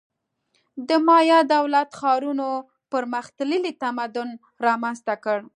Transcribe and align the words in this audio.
د 0.87 0.89
مایا 1.07 1.39
دولت-ښارونو 1.53 2.47
پرمختللی 2.91 3.71
تمدن 3.83 4.29
رامنځته 4.65 5.13
کړ. 5.23 5.39